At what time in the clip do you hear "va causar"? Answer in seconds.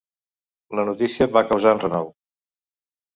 1.35-1.73